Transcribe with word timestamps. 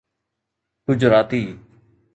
Gujarati 0.87 1.59